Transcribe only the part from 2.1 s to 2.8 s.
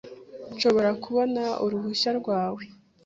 rwawe?